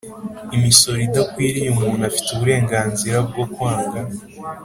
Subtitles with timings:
[0.55, 3.99] Imisoro idakwiriye umuntu afite uburenganzira bwo kwanga